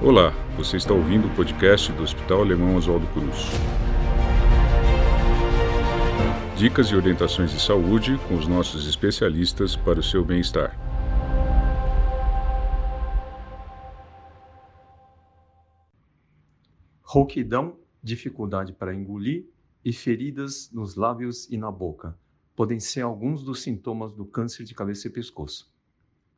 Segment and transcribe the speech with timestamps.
[0.00, 3.46] Olá, você está ouvindo o podcast do Hospital Alemão Oswaldo Cruz.
[6.56, 10.78] Dicas e orientações de saúde com os nossos especialistas para o seu bem-estar.
[17.02, 19.48] Rouquidão, dificuldade para engolir
[19.84, 22.16] e feridas nos lábios e na boca
[22.54, 25.68] podem ser alguns dos sintomas do câncer de cabeça e pescoço.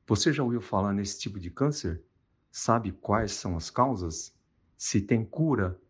[0.06, 2.02] Você já ouviu falar nesse tipo de câncer?
[2.52, 4.36] Sabe quais são as causas?
[4.76, 5.80] Se tem cura?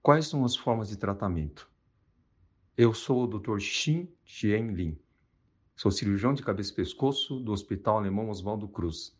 [0.00, 1.70] Quais são as formas de tratamento?
[2.74, 3.58] Eu sou o Dr.
[3.58, 4.08] Xin
[4.72, 4.98] Lin.
[5.74, 9.14] Sou cirurgião de cabeça e pescoço do Hospital Alemão Oswaldo Cruz.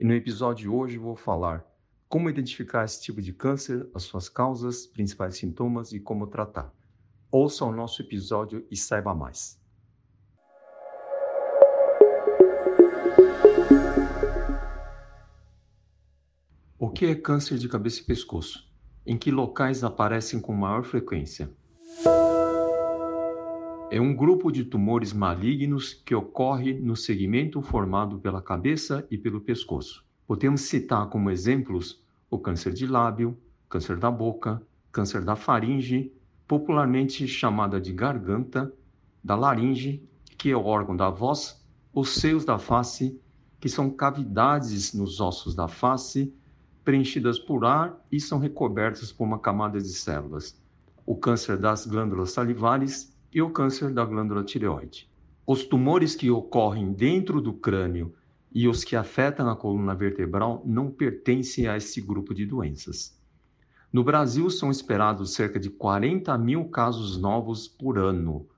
[0.00, 1.66] E no episódio de hoje vou falar
[2.08, 6.74] como identificar esse tipo de câncer, as suas causas, principais sintomas e como tratar.
[7.30, 9.57] Ouça o nosso episódio e saiba mais.
[16.80, 18.64] O que é câncer de cabeça e pescoço?
[19.04, 21.50] Em que locais aparecem com maior frequência?
[23.90, 29.40] É um grupo de tumores malignos que ocorre no segmento formado pela cabeça e pelo
[29.40, 30.06] pescoço.
[30.24, 33.36] Podemos citar como exemplos o câncer de lábio,
[33.68, 36.12] câncer da boca, câncer da faringe,
[36.46, 38.72] popularmente chamada de garganta,
[39.22, 41.60] da laringe, que é o órgão da voz,
[41.92, 43.20] os seios da face,
[43.58, 46.32] que são cavidades nos ossos da face
[46.88, 50.58] preenchidas por ar e são recobertas por uma camada de células.
[51.04, 55.06] O câncer das glândulas salivares e o câncer da glândula tireoide.
[55.46, 58.14] Os tumores que ocorrem dentro do crânio
[58.50, 63.20] e os que afetam a coluna vertebral não pertencem a esse grupo de doenças.
[63.92, 68.48] No Brasil, são esperados cerca de 40 mil casos novos por ano.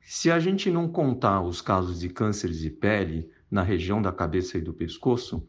[0.00, 4.56] Se a gente não contar os casos de cânceres de pele na região da cabeça
[4.56, 5.44] e do pescoço,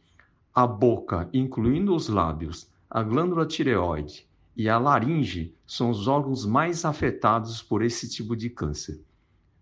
[0.57, 4.25] a boca, incluindo os lábios, a glândula tireoide
[4.55, 9.03] e a laringe são os órgãos mais afetados por esse tipo de câncer.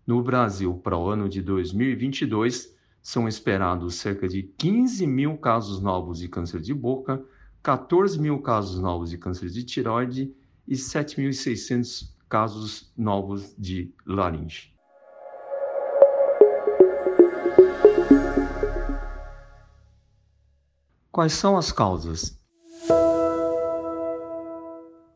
[0.06, 2.72] No Brasil, para o ano de 2022,
[3.02, 7.20] são esperados cerca de 15 mil casos novos de câncer de boca,
[7.60, 10.32] 14 mil casos novos de câncer de tireoide
[10.68, 14.73] e 7.600 casos novos de laringe.
[21.14, 22.36] Quais são as causas?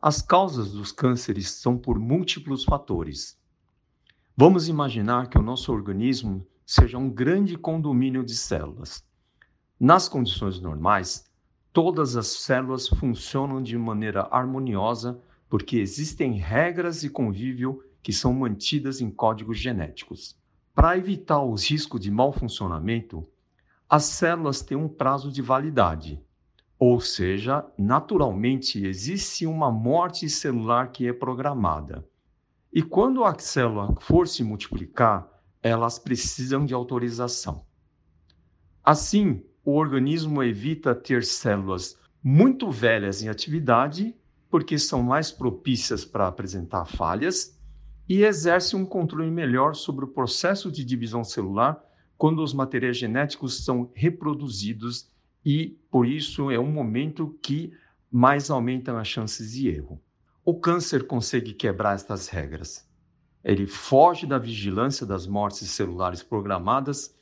[0.01, 3.37] As causas dos cânceres são por múltiplos fatores.
[4.33, 9.03] Vamos imaginar que o nosso organismo seja um grande condomínio de células.
[9.77, 11.25] Nas condições normais,
[11.73, 19.01] todas as células funcionam de maneira harmoniosa porque existem regras de convívio que são mantidas
[19.01, 20.37] em códigos genéticos.
[20.73, 23.27] Para evitar os riscos de mau funcionamento,
[23.89, 26.21] as células têm um prazo de validade,
[26.77, 32.07] ou seja, naturalmente existe uma morte celular que é programada.
[32.71, 35.27] E quando a célula for se multiplicar,
[35.63, 37.65] elas precisam de autorização.
[38.83, 44.15] Assim, o organismo evita ter células muito velhas em atividade,
[44.51, 47.59] porque são mais propícias para apresentar falhas,
[48.07, 51.88] e exerce um controle melhor sobre o processo de divisão celular
[52.19, 55.09] quando os materiais genéticos são reproduzidos
[55.43, 57.71] e, por isso, é um momento que
[58.11, 60.03] mais aumentam as chances de erro.
[60.43, 62.85] O câncer consegue quebrar estas regras.
[63.41, 67.15] Ele foge da vigilância das mortes celulares programadas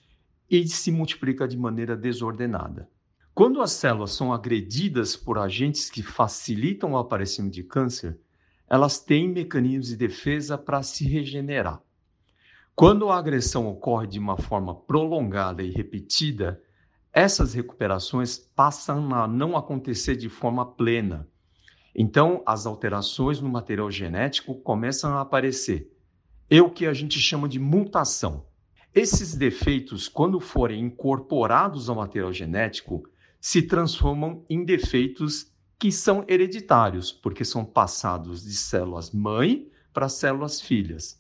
[0.49, 2.89] e se multiplica de maneira desordenada.
[3.35, 8.19] Quando as células são agredidas por agentes que facilitam o aparecimento de câncer,
[8.67, 11.83] elas têm mecanismos de defesa para se regenerar.
[12.79, 16.61] Quando a agressão ocorre de uma forma prolongada e repetida,
[17.11, 21.27] essas recuperações passam a não acontecer de forma plena.
[21.95, 25.91] Então, as alterações no material genético começam a aparecer.
[26.47, 28.45] É o que a gente chama de mutação.
[28.93, 33.09] Esses defeitos, quando forem incorporados ao material genético,
[33.41, 40.61] se transformam em defeitos que são hereditários, porque são passados de células mãe para células
[40.61, 41.19] filhas.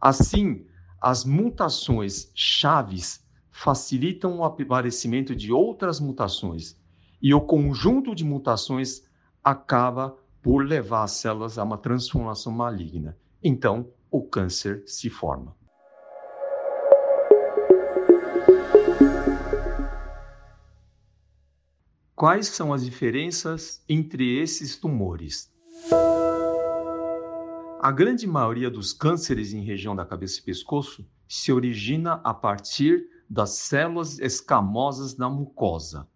[0.00, 0.64] Assim,
[1.06, 6.76] as mutações chaves facilitam o aparecimento de outras mutações
[7.22, 9.04] e o conjunto de mutações
[9.44, 13.16] acaba por levar as células a uma transformação maligna.
[13.40, 15.56] Então, o câncer se forma.
[22.16, 25.55] Quais são as diferenças entre esses tumores?
[27.78, 33.06] A grande maioria dos cânceres em região da cabeça e pescoço se origina a partir
[33.28, 36.08] das células escamosas da mucosa.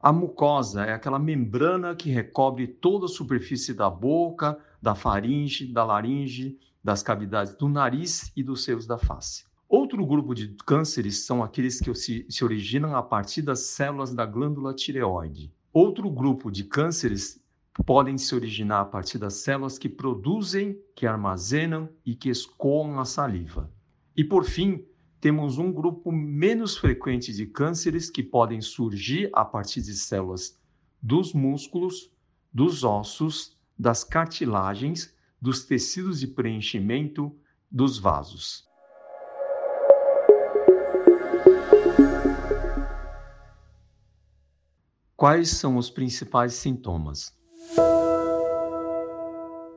[0.00, 5.84] A mucosa é aquela membrana que recobre toda a superfície da boca, da faringe, da
[5.84, 9.44] laringe, das cavidades do nariz e dos seios da face.
[9.68, 14.24] Outro grupo de cânceres são aqueles que se, se originam a partir das células da
[14.24, 15.52] glândula tireoide.
[15.72, 17.39] Outro grupo de cânceres
[17.84, 23.04] podem se originar a partir das células que produzem, que armazenam e que escoam a
[23.04, 23.70] saliva.
[24.16, 24.84] E por fim,
[25.20, 30.58] temos um grupo menos frequente de cânceres que podem surgir a partir de células
[31.02, 32.10] dos músculos,
[32.52, 37.34] dos ossos, das cartilagens, dos tecidos de preenchimento,
[37.70, 38.68] dos vasos.
[45.16, 47.39] Quais são os principais sintomas?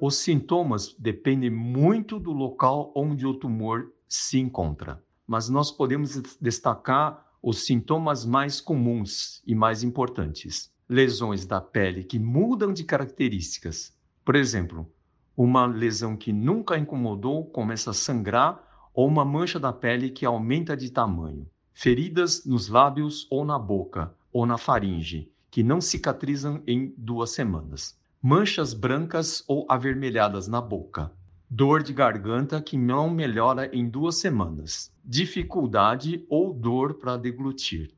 [0.05, 7.25] Os sintomas dependem muito do local onde o tumor se encontra, mas nós podemos destacar
[7.41, 10.69] os sintomas mais comuns e mais importantes.
[10.89, 13.97] Lesões da pele que mudam de características.
[14.25, 14.91] Por exemplo,
[15.37, 18.61] uma lesão que nunca incomodou começa a sangrar
[18.93, 21.47] ou uma mancha da pele que aumenta de tamanho.
[21.71, 27.97] Feridas nos lábios ou na boca ou na faringe, que não cicatrizam em duas semanas.
[28.25, 31.11] Manchas brancas ou avermelhadas na boca.
[31.49, 34.89] Dor de garganta que não melhora em duas semanas.
[35.03, 37.93] Dificuldade ou dor para deglutir.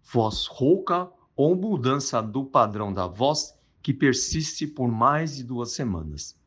[0.00, 6.38] Voz rouca ou mudança do padrão da voz que persiste por mais de duas semanas.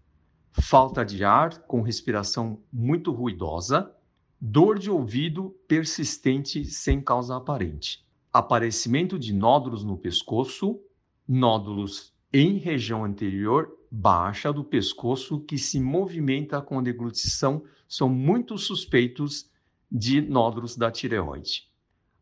[0.53, 3.91] Falta de ar com respiração muito ruidosa.
[4.39, 10.79] Dor de ouvido persistente sem causa aparente aparecimento de nódulos no pescoço,
[11.27, 19.49] nódulos em região anterior baixa do pescoço que se movimenta com deglutição são muito suspeitos
[19.89, 21.71] de nódulos da tireoide.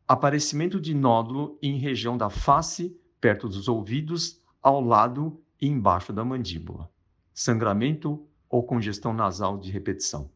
[0.07, 6.23] Aparecimento de nódulo em região da face, perto dos ouvidos, ao lado e embaixo da
[6.23, 6.87] mandíbula.
[7.33, 10.29] Sangramento ou congestão nasal de repetição.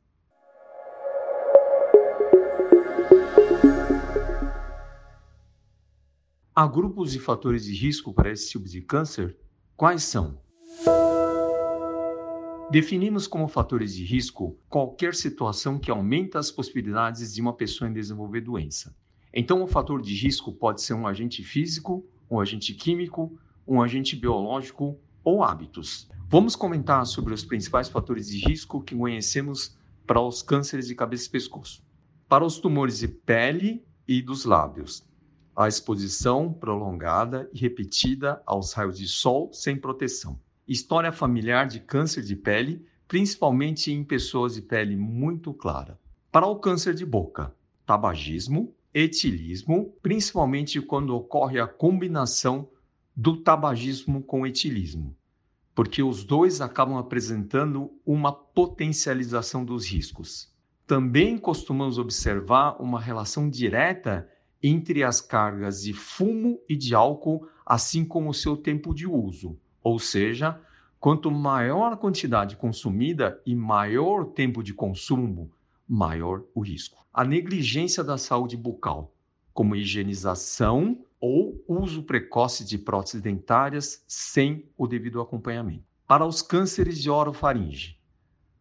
[6.56, 9.38] Há grupos e fatores de risco para esse tipo de câncer?
[9.80, 10.38] Quais são?
[12.70, 17.94] Definimos como fatores de risco qualquer situação que aumenta as possibilidades de uma pessoa em
[17.94, 18.94] desenvolver doença.
[19.34, 24.18] Então, o fator de risco pode ser um agente físico, um agente químico, um agente
[24.18, 26.10] biológico ou hábitos.
[26.28, 31.28] Vamos comentar sobre os principais fatores de risco que conhecemos para os cânceres de cabeça
[31.28, 31.82] e pescoço.
[32.28, 35.08] Para os tumores de pele e dos lábios,
[35.56, 40.40] a exposição prolongada e repetida aos raios de sol sem proteção.
[40.68, 46.00] História familiar de câncer de pele, principalmente em pessoas de pele muito clara.
[46.32, 47.54] Para o câncer de boca,
[47.86, 52.70] tabagismo, etilismo, principalmente quando ocorre a combinação
[53.16, 55.16] do tabagismo com etilismo,
[55.76, 60.54] porque os dois acabam apresentando uma potencialização dos riscos.
[60.88, 64.30] Também costumamos observar uma relação direta
[64.62, 69.58] entre as cargas de fumo e de álcool, assim como o seu tempo de uso.
[69.82, 70.60] Ou seja,
[71.00, 75.52] quanto maior a quantidade consumida e maior o tempo de consumo,
[75.88, 77.06] maior o risco.
[77.14, 79.14] A negligência da saúde bucal,
[79.54, 85.84] como higienização ou uso precoce de próteses dentárias sem o devido acompanhamento.
[86.08, 87.99] Para os cânceres de orofaringe,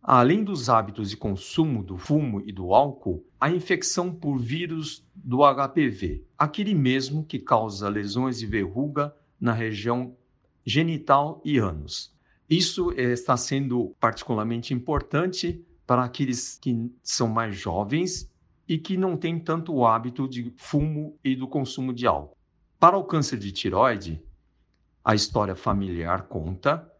[0.02, 5.38] Além dos hábitos de consumo do fumo e do álcool, a infecção por vírus do
[5.38, 10.16] HPV, aquele mesmo que causa lesões de verruga na região
[10.64, 12.16] genital e ânus.
[12.48, 18.30] Isso está sendo particularmente importante para aqueles que são mais jovens
[18.66, 22.36] e que não têm tanto o hábito de fumo e do consumo de álcool.
[22.78, 24.22] Para o câncer de tiroide,
[25.04, 26.90] a história familiar conta,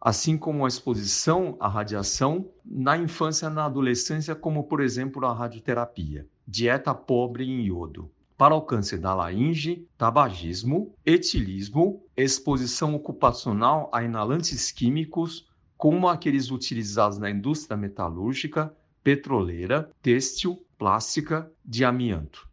[0.00, 5.32] assim como a exposição à radiação na infância e na adolescência, como por exemplo a
[5.32, 8.10] radioterapia, dieta pobre em iodo.
[8.36, 17.18] Para o câncer da laringe, tabagismo, etilismo, exposição ocupacional a inalantes químicos, como aqueles utilizados
[17.18, 22.48] na indústria metalúrgica, petroleira, têxtil, plástica, de amianto.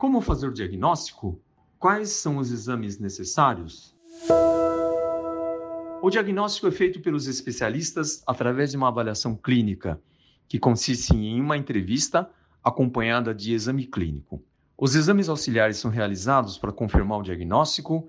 [0.00, 1.38] Como fazer o diagnóstico?
[1.78, 3.94] Quais são os exames necessários?
[6.00, 10.00] O diagnóstico é feito pelos especialistas através de uma avaliação clínica,
[10.48, 12.30] que consiste em uma entrevista
[12.64, 14.42] acompanhada de exame clínico.
[14.74, 18.08] Os exames auxiliares são realizados para confirmar o diagnóstico,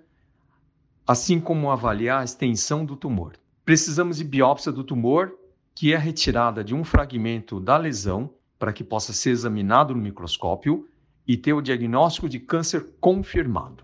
[1.05, 3.33] assim como avaliar a extensão do tumor.
[3.65, 5.33] Precisamos de biópsia do tumor,
[5.75, 10.87] que é retirada de um fragmento da lesão para que possa ser examinado no microscópio
[11.27, 13.83] e ter o diagnóstico de câncer confirmado.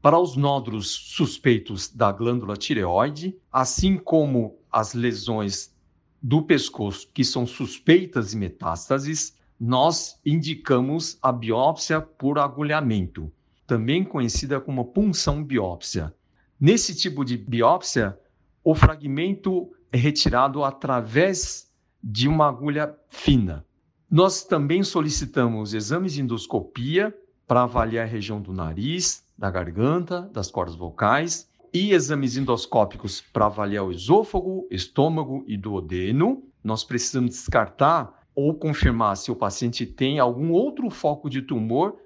[0.00, 5.74] Para os nódulos suspeitos da glândula tireoide, assim como as lesões
[6.22, 13.32] do pescoço que são suspeitas de metástases, nós indicamos a biópsia por agulhamento,
[13.66, 16.14] também conhecida como punção biópsia.
[16.60, 18.18] Nesse tipo de biópsia,
[18.62, 21.70] o fragmento é retirado através
[22.02, 23.64] de uma agulha fina.
[24.10, 27.12] Nós também solicitamos exames de endoscopia
[27.44, 33.46] para avaliar a região do nariz, da garganta, das cordas vocais e exames endoscópicos para
[33.46, 36.44] avaliar o esôfago, estômago e duodeno.
[36.62, 41.96] Nós precisamos descartar ou confirmar se o paciente tem algum outro foco de tumor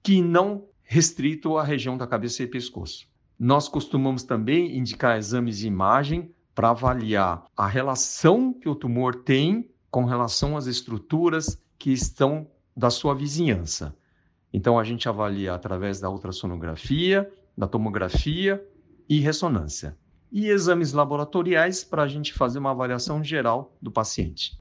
[0.00, 3.08] que não restrito à região da cabeça e pescoço.
[3.36, 9.68] Nós costumamos também indicar exames de imagem para avaliar a relação que o tumor tem
[9.90, 13.96] com relação às estruturas que estão da sua vizinhança.
[14.52, 18.64] Então a gente avalia através da ultrassonografia, da tomografia
[19.08, 19.96] e ressonância.
[20.30, 24.58] E exames laboratoriais para a gente fazer uma avaliação geral do paciente.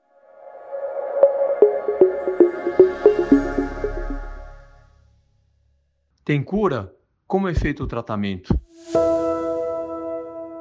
[6.23, 6.93] Tem cura?
[7.25, 8.53] Como é feito o tratamento?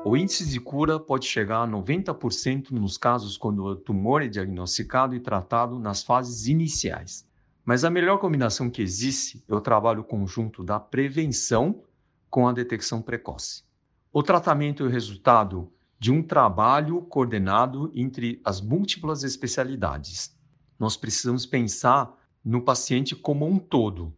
[0.09, 5.17] O índice de cura pode chegar a 90% nos casos quando o tumor é diagnosticado
[5.17, 7.29] e tratado nas fases iniciais.
[7.65, 11.83] Mas a melhor combinação que existe é o trabalho conjunto da prevenção
[12.31, 13.65] com a detecção precoce.
[14.13, 20.39] O tratamento é o resultado de um trabalho coordenado entre as múltiplas especialidades.
[20.79, 24.15] Nós precisamos pensar no paciente como um todo.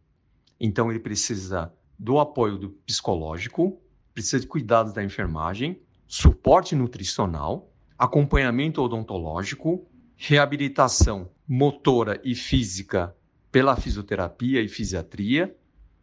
[0.59, 3.81] Então, ele precisa do apoio do psicológico,
[4.13, 13.15] precisa de cuidados da enfermagem, suporte nutricional, acompanhamento odontológico, reabilitação motora e física
[13.51, 15.55] pela fisioterapia e fisiatria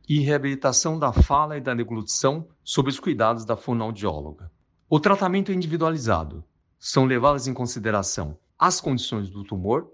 [0.08, 4.50] e reabilitação da fala e da deglutição sob os cuidados da fonoaudióloga.
[4.88, 6.44] O tratamento é individualizado.
[6.78, 9.90] São levadas em consideração as condições do tumor,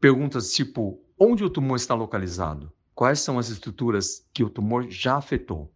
[0.00, 5.16] perguntas tipo onde o tumor está localizado, quais são as estruturas que o tumor já
[5.16, 5.72] afetou,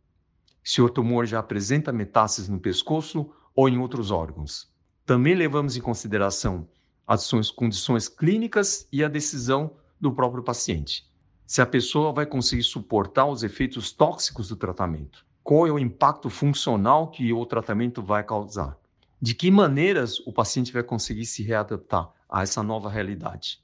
[0.62, 4.70] se o tumor já apresenta metástases no pescoço ou em outros órgãos.
[5.04, 6.68] Também levamos em consideração
[7.06, 11.10] as condições clínicas e a decisão do próprio paciente.
[11.44, 16.30] Se a pessoa vai conseguir suportar os efeitos tóxicos do tratamento, qual é o impacto
[16.30, 18.78] funcional que o tratamento vai causar,
[19.20, 23.60] de que maneiras o paciente vai conseguir se readaptar a essa nova realidade.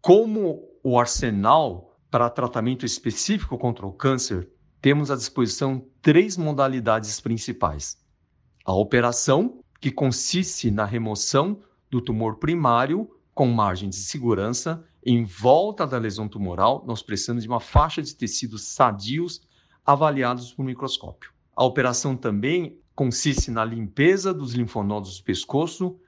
[0.00, 4.48] Como o arsenal para tratamento específico contra o câncer
[4.86, 7.98] temos à disposição três modalidades principais:
[8.64, 15.84] a operação, que consiste na remoção do tumor primário com margem de segurança em volta
[15.84, 19.42] da lesão tumoral, nós precisamos de uma faixa de tecidos sadios
[19.84, 21.32] avaliados por microscópio.
[21.56, 25.98] A operação também consiste na limpeza dos linfonodos do pescoço,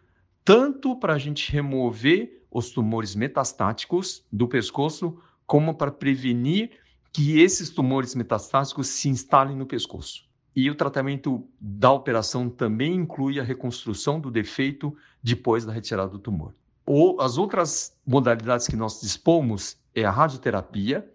[0.44, 5.18] tanto para a gente remover os tumores metastáticos do pescoço,
[5.48, 6.78] como para prevenir
[7.18, 10.22] que esses tumores metastáticos se instalem no pescoço.
[10.54, 16.20] E o tratamento da operação também inclui a reconstrução do defeito depois da retirada do
[16.20, 16.54] tumor.
[16.86, 21.12] Ou as outras modalidades que nós dispomos é a radioterapia,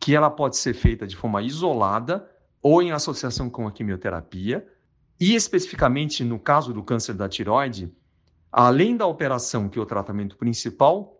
[0.00, 2.28] que ela pode ser feita de forma isolada
[2.60, 4.66] ou em associação com a quimioterapia.
[5.20, 7.94] E especificamente no caso do câncer da tiroide,
[8.50, 11.13] além da operação, que é o tratamento principal,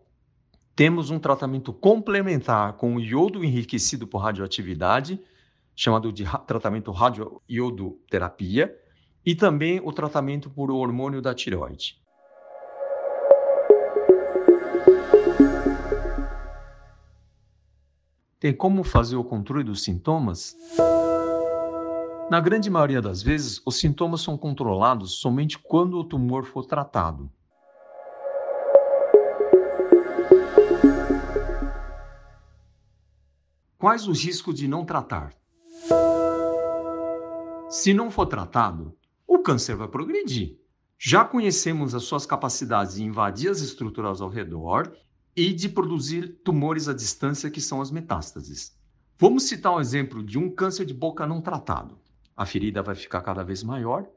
[0.75, 5.21] temos um tratamento complementar com o iodo enriquecido por radioatividade,
[5.73, 8.77] chamado de tratamento radioiodoterapia,
[9.25, 11.99] e também o tratamento por hormônio da tireoide.
[18.39, 20.55] Tem como fazer o controle dos sintomas?
[22.29, 27.31] Na grande maioria das vezes, os sintomas são controlados somente quando o tumor for tratado.
[33.77, 35.33] Quais os riscos de não tratar?
[37.69, 38.95] Se não for tratado,
[39.27, 40.57] o câncer vai progredir.
[40.97, 44.95] Já conhecemos as suas capacidades de invadir as estruturas ao redor
[45.35, 48.77] e de produzir tumores à distância, que são as metástases.
[49.17, 51.99] Vamos citar um exemplo de um câncer de boca não tratado.
[52.35, 54.07] A ferida vai ficar cada vez maior,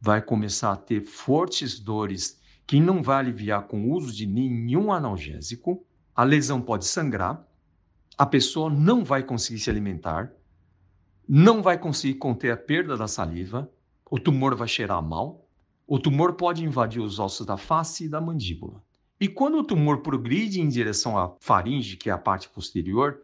[0.00, 4.92] vai começar a ter fortes dores que não vai aliviar com o uso de nenhum
[4.92, 7.45] analgésico, a lesão pode sangrar,
[8.16, 10.32] a pessoa não vai conseguir se alimentar,
[11.28, 13.70] não vai conseguir conter a perda da saliva,
[14.10, 15.48] o tumor vai cheirar mal,
[15.86, 18.82] o tumor pode invadir os ossos da face e da mandíbula.
[19.20, 23.20] E quando o tumor progride em direção à faringe, que é a parte posterior,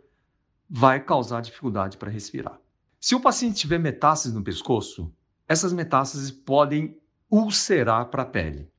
[0.69, 2.59] vai causar dificuldade para respirar.
[3.01, 5.13] Se o paciente tiver metástases no pescoço,
[5.49, 6.97] essas metástases podem
[7.31, 8.71] ulcerar para a pele.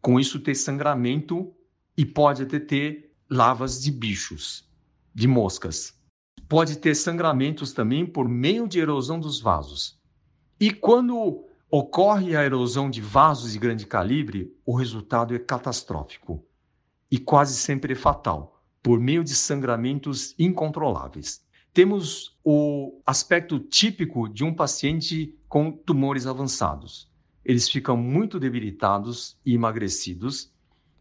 [0.00, 1.54] Com isso, ter sangramento
[1.96, 4.69] e pode até ter lavas de bichos,
[5.14, 5.98] de moscas.
[6.48, 9.98] Pode ter sangramentos também por meio de erosão dos vasos.
[10.58, 16.44] E quando ocorre a erosão de vasos de grande calibre, o resultado é catastrófico
[17.10, 21.42] e quase sempre é fatal, por meio de sangramentos incontroláveis.
[21.72, 27.08] Temos o aspecto típico de um paciente com tumores avançados.
[27.44, 30.52] Eles ficam muito debilitados e emagrecidos.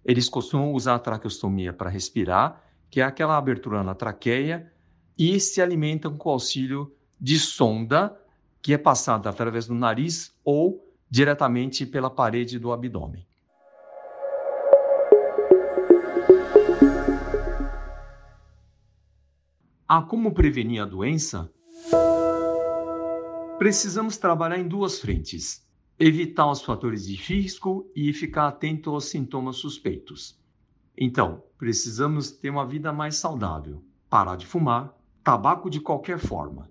[0.06, 4.72] Eles costumam usar a traqueostomia para respirar, que é aquela abertura na traqueia,
[5.18, 8.18] e se alimentam com auxílio de sonda
[8.62, 13.26] que é passada através do nariz ou diretamente pela parede do abdômen.
[19.88, 21.52] Ah, como prevenir a doença?
[23.58, 25.68] Precisamos trabalhar em duas frentes:
[26.00, 30.40] evitar os fatores de risco e ficar atento aos sintomas suspeitos.
[31.02, 36.70] Então, precisamos ter uma vida mais saudável, parar de fumar, tabaco de qualquer forma,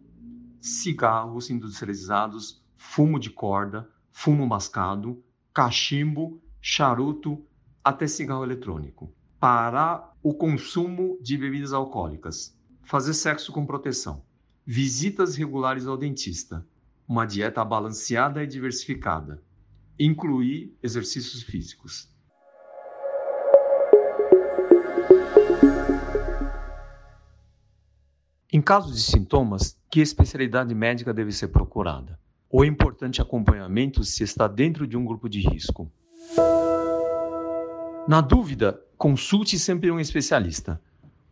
[0.61, 7.43] cigarros industrializados, fumo de corda, fumo mascado, cachimbo, charuto,
[7.83, 9.11] até cigarro eletrônico.
[9.41, 12.55] Parar o consumo de bebidas alcoólicas.
[12.83, 14.23] Fazer sexo com proteção.
[14.67, 16.67] Visitas regulares ao dentista.
[17.09, 19.43] Uma dieta balanceada e diversificada.
[19.99, 22.13] Incluir exercícios físicos.
[28.51, 32.19] Em caso de sintomas, que especialidade médica deve ser procurada?
[32.51, 35.93] O importante acompanhamento se está dentro de um grupo de risco.
[38.09, 40.81] Na dúvida, consulte sempre um especialista.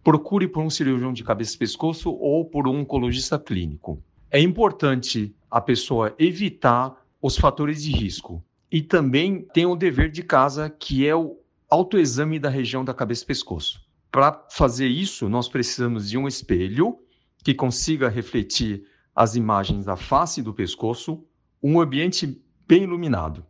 [0.04, 3.98] Procure por um cirurgião de cabeça e pescoço ou por um oncologista clínico.
[4.30, 10.22] É importante a pessoa evitar os fatores de risco e também tem o dever de
[10.22, 11.38] casa, que é o
[11.70, 13.80] autoexame da região da cabeça e pescoço.
[14.12, 16.98] Para fazer isso, nós precisamos de um espelho
[17.42, 21.24] que consiga refletir as imagens da face e do pescoço,
[21.62, 23.44] um ambiente bem iluminado.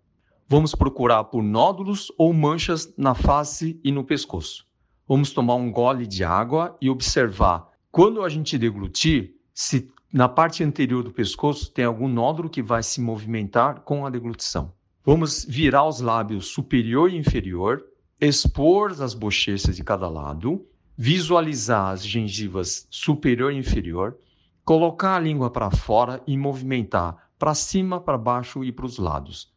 [0.49, 4.65] Vamos procurar por nódulos ou manchas na face e no pescoço.
[5.09, 10.63] Vamos tomar um gole de água e observar quando a gente deglutir se na parte
[10.63, 14.73] anterior do pescoço tem algum nódulo que vai se movimentar com a deglutição.
[15.05, 17.85] Vamos virar os lábios superior e inferior,
[18.21, 20.67] expor as bochechas de cada lado
[20.97, 24.17] visualizar as gengivas superior e inferior,
[24.65, 29.53] colocar a língua para fora e movimentar para cima, para baixo e para os lados,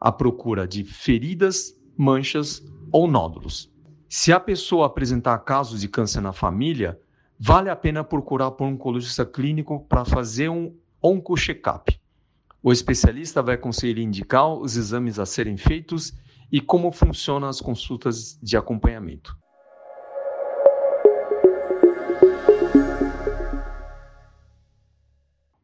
[0.00, 3.72] à procura de feridas, manchas ou nódulos.
[4.08, 7.00] Se a pessoa apresentar casos de câncer na família,
[7.38, 10.72] vale a pena procurar por um oncologista clínico para fazer um
[11.02, 11.98] onco-check-up.
[12.62, 16.14] O especialista vai conseguir indicar os exames a serem feitos
[16.50, 19.36] e como funcionam as consultas de acompanhamento.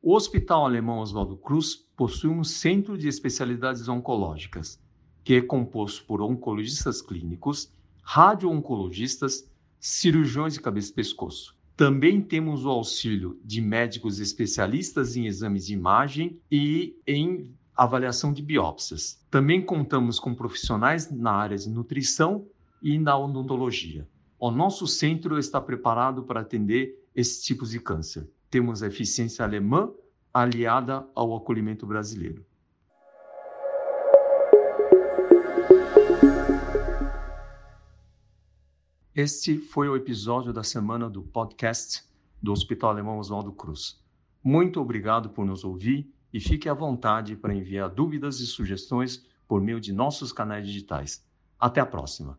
[0.05, 4.77] O Hospital Alemão Oswaldo Cruz possui um centro de especialidades oncológicas,
[5.23, 11.57] que é composto por oncologistas clínicos, radio-oncologistas, cirurgiões de cabeça e pescoço.
[11.77, 18.43] Também temos o auxílio de médicos especialistas em exames de imagem e em avaliação de
[18.43, 19.25] biópsias.
[19.31, 22.45] Também contamos com profissionais na área de nutrição
[22.83, 24.09] e na odontologia.
[24.37, 29.91] O nosso centro está preparado para atender esses tipos de câncer temos a eficiência alemã
[30.33, 32.45] aliada ao acolhimento brasileiro.
[39.15, 42.05] Este foi o episódio da semana do podcast
[42.43, 43.99] do Hospital Alemão Oswaldo Cruz.
[44.45, 49.63] Muito obrigado por nos ouvir e fique à vontade para enviar dúvidas e sugestões por
[49.63, 51.25] meio de nossos canais digitais.
[51.59, 52.39] Até a próxima!